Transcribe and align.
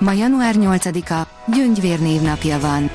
Ma 0.00 0.12
január 0.12 0.54
8-a, 0.58 1.26
Gyöngyvér 1.54 2.00
névnapja 2.00 2.58
van. 2.58 2.90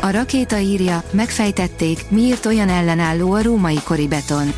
A 0.00 0.10
rakéta 0.10 0.58
írja, 0.58 1.02
megfejtették, 1.10 2.04
miért 2.08 2.46
olyan 2.46 2.68
ellenálló 2.68 3.32
a 3.32 3.42
római 3.42 3.80
kori 3.84 4.08
beton. 4.08 4.52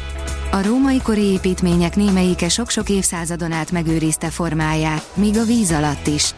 A 0.51 0.63
római 0.63 1.01
kori 1.03 1.23
építmények 1.23 1.97
némelyike 1.97 2.49
sok-sok 2.49 2.89
évszázadon 2.89 3.53
át 3.53 3.71
megőrizte 3.71 4.31
formáját, 4.31 5.07
míg 5.15 5.39
a 5.39 5.45
víz 5.45 5.71
alatt 5.71 6.07
is. 6.07 6.35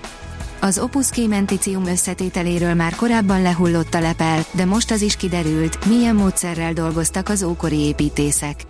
Az 0.60 0.78
Opus 0.78 1.06
Cementitium 1.06 1.87
összetételéről 1.87 2.74
már 2.74 2.95
korábban 2.95 3.42
lehullott 3.42 3.95
a 3.95 4.01
lepel, 4.01 4.45
de 4.52 4.64
most 4.64 4.90
az 4.90 5.01
is 5.01 5.16
kiderült, 5.16 5.87
milyen 5.87 6.14
módszerrel 6.14 6.73
dolgoztak 6.73 7.28
az 7.28 7.42
ókori 7.42 7.78
építészek. 7.78 8.64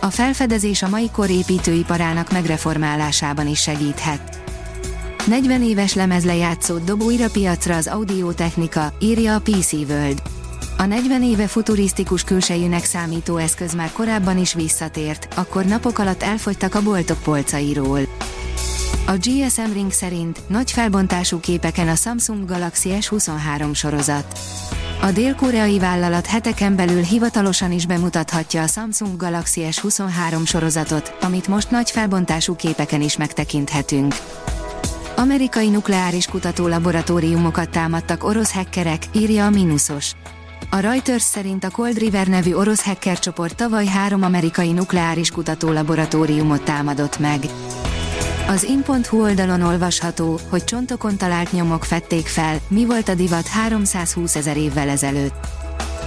A 0.00 0.10
felfedezés 0.10 0.82
a 0.82 0.88
mai 0.88 1.10
kor 1.10 1.30
építőiparának 1.30 2.32
megreformálásában 2.32 3.46
is 3.46 3.60
segíthet. 3.60 4.39
40 5.30 5.62
éves 5.62 5.94
lemezlejátszót 5.94 6.84
dob 6.84 7.02
újra 7.02 7.30
piacra 7.30 7.76
az 7.76 7.86
audiotechnika, 7.86 8.92
írja 9.00 9.34
a 9.34 9.40
PC 9.40 9.72
World. 9.72 10.22
A 10.78 10.84
40 10.84 11.22
éve 11.22 11.46
futurisztikus 11.46 12.24
külsejűnek 12.24 12.84
számító 12.84 13.36
eszköz 13.36 13.74
már 13.74 13.92
korábban 13.92 14.38
is 14.38 14.54
visszatért, 14.54 15.28
akkor 15.34 15.64
napok 15.64 15.98
alatt 15.98 16.22
elfogytak 16.22 16.74
a 16.74 16.82
boltok 16.82 17.22
polcairól. 17.22 18.00
A 19.06 19.12
GSM 19.12 19.72
Ring 19.72 19.92
szerint 19.92 20.48
nagy 20.48 20.70
felbontású 20.70 21.40
képeken 21.40 21.88
a 21.88 21.94
Samsung 21.94 22.44
Galaxy 22.48 22.90
S23 23.00 23.74
sorozat. 23.74 24.38
A 25.00 25.10
dél-koreai 25.10 25.78
vállalat 25.78 26.26
heteken 26.26 26.76
belül 26.76 27.02
hivatalosan 27.02 27.72
is 27.72 27.86
bemutathatja 27.86 28.62
a 28.62 28.66
Samsung 28.66 29.16
Galaxy 29.16 29.66
S23 29.70 30.46
sorozatot, 30.46 31.16
amit 31.20 31.48
most 31.48 31.70
nagy 31.70 31.90
felbontású 31.90 32.56
képeken 32.56 33.00
is 33.00 33.16
megtekinthetünk. 33.16 34.14
Amerikai 35.20 35.68
nukleáris 35.68 36.26
kutató 36.26 36.68
laboratóriumokat 36.68 37.70
támadtak 37.70 38.24
orosz 38.24 38.52
hackerek, 38.52 39.02
írja 39.12 39.44
a 39.46 39.50
Minusos. 39.50 40.12
A 40.70 40.78
Reuters 40.78 41.22
szerint 41.22 41.64
a 41.64 41.70
Cold 41.70 41.98
River 41.98 42.26
nevű 42.26 42.54
orosz 42.54 42.84
hacker 42.84 43.18
csoport 43.18 43.56
tavaly 43.56 43.86
három 43.86 44.22
amerikai 44.22 44.72
nukleáris 44.72 45.30
kutató 45.30 45.72
laboratóriumot 45.72 46.62
támadott 46.62 47.18
meg. 47.18 47.38
Az 48.48 48.62
in.hu 48.62 49.22
oldalon 49.22 49.62
olvasható, 49.62 50.40
hogy 50.48 50.64
csontokon 50.64 51.16
talált 51.16 51.52
nyomok 51.52 51.84
fették 51.84 52.26
fel, 52.26 52.58
mi 52.68 52.84
volt 52.84 53.08
a 53.08 53.14
divat 53.14 53.46
320 53.46 54.34
ezer 54.34 54.56
évvel 54.56 54.88
ezelőtt. 54.88 55.59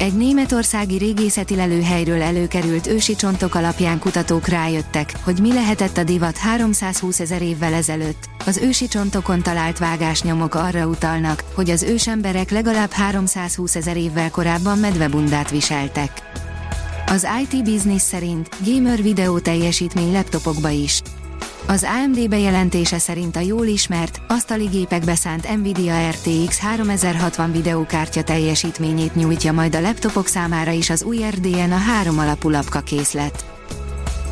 Egy 0.04 0.14
németországi 0.14 0.98
régészeti 0.98 1.56
lelőhelyről 1.56 2.22
előkerült 2.22 2.88
ősi 2.88 3.16
csontok 3.16 3.56
alapján 3.56 4.00
kutatók 4.00 4.48
rájöttek, 4.48 5.14
hogy 5.24 5.40
mi 5.42 5.54
lehetett 5.54 5.98
a 5.98 6.04
divat 6.04 6.38
320 6.38 7.20
ezer 7.20 7.42
évvel 7.42 7.74
ezelőtt. 7.74 8.30
Az 8.46 8.58
ősi 8.58 8.88
csontokon 8.88 9.42
talált 9.42 9.78
vágásnyomok 9.78 10.56
arra 10.56 10.88
utalnak, 10.88 11.44
hogy 11.56 11.70
az 11.70 11.84
ősemberek 11.84 12.52
legalább 12.52 12.92
320 12.92 13.76
ezer 13.76 13.98
évvel 13.98 14.32
korábban 14.32 14.78
medvebundát 14.78 15.50
viseltek. 15.50 16.12
Az 17.06 17.28
IT 17.42 17.64
Business 17.64 18.02
szerint 18.02 18.50
gamer 18.66 19.02
videó 19.02 19.40
teljesítmény 19.40 20.12
laptopokba 20.12 20.70
is. 20.70 21.02
Az 21.68 21.86
AMD 22.04 22.30
bejelentése 22.30 23.00
szerint 23.00 23.36
a 23.36 23.40
jól 23.40 23.66
ismert, 23.66 24.22
asztali 24.28 24.66
gépekbe 24.66 25.16
szánt 25.16 25.56
Nvidia 25.56 26.10
RTX 26.10 26.60
3060 26.60 27.52
videókártya 27.52 28.24
teljesítményét 28.24 29.16
nyújtja 29.16 29.52
majd 29.52 29.76
a 29.76 29.82
laptopok 29.82 30.28
számára 30.28 30.72
is 30.72 30.90
az 30.90 31.04
új 31.04 31.18
RDN 31.30 31.72
a 31.72 31.78
3 31.78 32.20
alapú 32.20 32.50
lapkakészlet. 32.50 33.46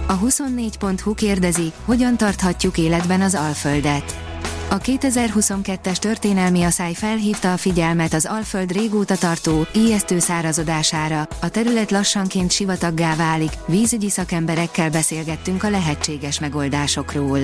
A 0.08 0.20
24.hu 0.20 1.14
kérdezi, 1.14 1.72
hogyan 1.86 2.18
tarthatjuk 2.18 2.78
életben 2.78 3.22
az 3.22 3.36
Alföldet. 3.36 4.31
A 4.72 4.78
2022-es 4.78 5.98
történelmi 5.98 6.64
asszály 6.64 6.94
felhívta 6.94 7.54
a 7.54 7.58
figyelmet 7.58 8.14
az 8.14 8.26
Alföld 8.26 8.72
régóta 8.72 9.18
tartó, 9.18 9.68
ijesztő 9.74 10.20
szárazodására, 10.20 11.28
a 11.42 11.50
terület 11.50 11.92
lassanként 11.92 12.52
sivataggá 12.52 13.16
válik, 13.16 13.52
vízügyi 13.68 14.10
szakemberekkel 14.10 14.90
beszélgettünk 14.90 15.64
a 15.64 15.70
lehetséges 15.70 16.40
megoldásokról. 16.40 17.40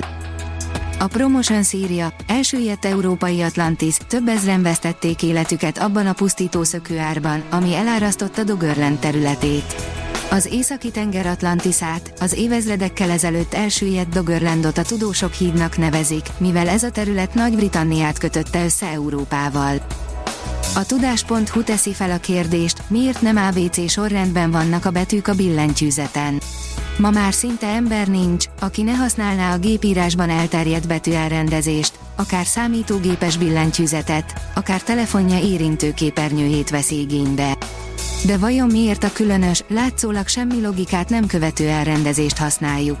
A 0.98 1.06
Promotion 1.06 1.62
Szíria, 1.62 2.12
elsüllyedt 2.26 2.84
európai 2.84 3.42
Atlantis, 3.42 3.96
több 4.08 4.28
ezren 4.28 4.62
vesztették 4.62 5.22
életüket 5.22 5.78
abban 5.78 6.06
a 6.06 6.12
pusztító 6.12 6.62
szökőárban, 6.62 7.42
ami 7.50 7.74
elárasztotta 7.74 8.44
Dogörland 8.44 8.98
területét. 8.98 9.74
Az 10.30 10.48
északi 10.52 10.90
tenger 10.90 11.26
Atlantisát, 11.26 12.12
az 12.20 12.32
évezredekkel 12.32 13.10
ezelőtt 13.10 13.54
elsüllyedt 13.54 14.14
Doggerlandot 14.14 14.78
a 14.78 14.82
tudósok 14.82 15.32
hídnak 15.32 15.76
nevezik, 15.76 16.26
mivel 16.38 16.68
ez 16.68 16.82
a 16.82 16.90
terület 16.90 17.34
Nagy-Britanniát 17.34 18.18
kötötte 18.18 18.64
össze 18.64 18.86
Európával. 18.86 19.86
A 20.74 20.86
tudás.hu 20.86 21.62
teszi 21.62 21.92
fel 21.92 22.10
a 22.10 22.18
kérdést, 22.18 22.82
miért 22.88 23.22
nem 23.22 23.36
ABC 23.36 23.90
sorrendben 23.90 24.50
vannak 24.50 24.84
a 24.84 24.90
betűk 24.90 25.28
a 25.28 25.34
billentyűzeten. 25.34 26.40
Ma 26.98 27.10
már 27.10 27.32
szinte 27.32 27.66
ember 27.66 28.08
nincs, 28.08 28.44
aki 28.60 28.82
ne 28.82 28.92
használná 28.94 29.54
a 29.54 29.58
gépírásban 29.58 30.30
elterjedt 30.30 30.86
betűelrendezést, 30.86 31.98
akár 32.16 32.46
számítógépes 32.46 33.36
billentyűzetet, 33.36 34.32
akár 34.54 34.82
telefonja 34.82 35.38
érintőképernyőjét 35.38 36.70
vesz 36.70 36.90
igénybe. 36.90 37.57
De 38.24 38.36
vajon 38.36 38.66
miért 38.66 39.04
a 39.04 39.12
különös, 39.12 39.64
látszólag 39.68 40.28
semmi 40.28 40.60
logikát 40.60 41.08
nem 41.08 41.26
követő 41.26 41.68
elrendezést 41.68 42.38
használjuk? 42.38 42.98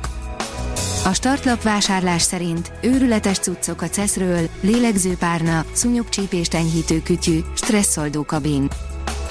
A 1.04 1.12
startlap 1.12 1.62
vásárlás 1.62 2.22
szerint 2.22 2.72
őrületes 2.82 3.38
cuccok 3.38 3.82
a 3.82 3.88
CESZ-ről, 3.88 4.48
lélegzőpárna, 4.60 5.64
szúnyogcsípést 5.72 6.54
enyhítő 6.54 7.02
kütyű, 7.02 7.38
stresszoldó 7.54 8.24
kabin. 8.24 8.68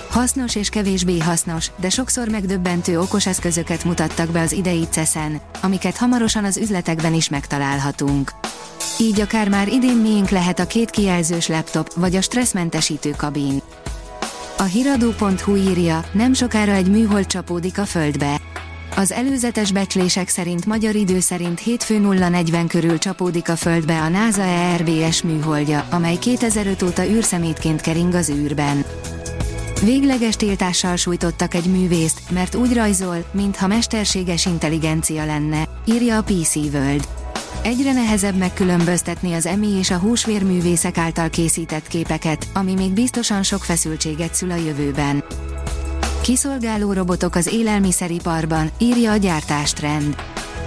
Hasznos 0.09 0.55
és 0.55 0.69
kevésbé 0.69 1.19
hasznos, 1.19 1.71
de 1.79 1.89
sokszor 1.89 2.27
megdöbbentő 2.27 2.99
okos 2.99 3.25
eszközöket 3.25 3.83
mutattak 3.83 4.29
be 4.29 4.41
az 4.41 4.51
idei 4.51 4.87
CESZ-en, 4.89 5.41
amiket 5.61 5.97
hamarosan 5.97 6.45
az 6.45 6.57
üzletekben 6.57 7.13
is 7.13 7.29
megtalálhatunk. 7.29 8.31
Így 8.99 9.19
akár 9.19 9.49
már 9.49 9.67
idén 9.67 9.97
miénk 9.97 10.29
lehet 10.29 10.59
a 10.59 10.67
két 10.67 10.89
kijelzős 10.89 11.47
laptop 11.47 11.93
vagy 11.93 12.15
a 12.15 12.21
stresszmentesítő 12.21 13.11
kabin. 13.17 13.61
A 14.59 14.63
hiradó.hu 14.63 15.55
írja, 15.55 16.03
nem 16.11 16.33
sokára 16.33 16.71
egy 16.71 16.89
műhold 16.89 17.25
csapódik 17.25 17.79
a 17.79 17.85
földbe. 17.85 18.41
Az 18.95 19.11
előzetes 19.11 19.71
becslések 19.71 20.29
szerint 20.29 20.65
magyar 20.65 20.95
idő 20.95 21.19
szerint 21.19 21.59
hétfő 21.59 21.99
0-40 22.03 22.65
körül 22.67 22.97
csapódik 22.97 23.49
a 23.49 23.55
földbe 23.55 24.01
a 24.01 24.09
NASA 24.09 24.41
ERBS 24.41 25.21
műholdja, 25.21 25.87
amely 25.89 26.15
2005 26.15 26.81
óta 26.81 27.05
űrszemétként 27.05 27.81
kering 27.81 28.13
az 28.13 28.29
űrben. 28.29 28.85
Végleges 29.83 30.35
tiltással 30.35 30.95
sújtottak 30.95 31.53
egy 31.53 31.65
művészt, 31.65 32.21
mert 32.29 32.55
úgy 32.55 32.73
rajzol, 32.73 33.25
mintha 33.31 33.67
mesterséges 33.67 34.45
intelligencia 34.45 35.25
lenne, 35.25 35.67
írja 35.85 36.17
a 36.17 36.23
PC 36.23 36.55
World. 36.55 37.16
Egyre 37.63 37.93
nehezebb 37.93 38.35
megkülönböztetni 38.35 39.33
az 39.33 39.45
emi 39.45 39.67
és 39.67 39.91
a 39.91 39.97
húsvérművészek 39.97 40.97
által 40.97 41.29
készített 41.29 41.87
képeket, 41.87 42.47
ami 42.53 42.73
még 42.73 42.91
biztosan 42.91 43.43
sok 43.43 43.63
feszültséget 43.63 44.33
szül 44.33 44.51
a 44.51 44.55
jövőben. 44.55 45.23
Kiszolgáló 46.21 46.93
robotok 46.93 47.35
az 47.35 47.47
élelmiszeriparban, 47.47 48.69
írja 48.79 49.11
a 49.11 49.17
gyártástrend. 49.17 50.15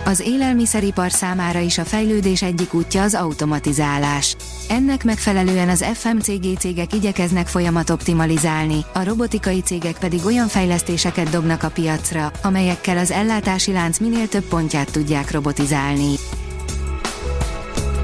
Az 0.05 0.21
élelmiszeripar 0.21 1.11
számára 1.11 1.59
is 1.59 1.79
a 1.79 1.85
fejlődés 1.85 2.43
egyik 2.43 2.75
útja 2.75 3.03
az 3.03 3.15
automatizálás. 3.15 4.37
Ennek 4.69 5.05
megfelelően 5.05 5.69
az 5.69 5.85
FMCG 5.95 6.59
cégek 6.59 6.95
igyekeznek 6.95 7.47
folyamat 7.47 7.91
optimalizálni, 7.91 8.85
a 8.95 9.05
robotikai 9.05 9.61
cégek 9.61 9.99
pedig 9.99 10.25
olyan 10.25 10.49
fejlesztéseket 10.49 11.31
dobnak 11.31 11.63
a 11.63 11.71
piacra, 11.71 12.33
amelyekkel 12.43 12.99
az 12.99 13.11
ellátási 13.11 13.73
lánc 13.73 13.99
minél 13.99 14.29
több 14.29 14.45
pontját 14.45 14.93
tudják 14.93 15.31
robotizálni. 15.31 16.15